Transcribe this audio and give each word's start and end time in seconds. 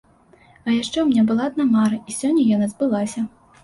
А 0.37 0.69
яшчэ 0.75 0.93
ў 1.01 1.07
мяне 1.11 1.27
была 1.33 1.43
адна 1.51 1.69
мара 1.79 2.03
і 2.09 2.19
сёння 2.19 2.51
яна 2.57 2.75
збылася. 2.77 3.29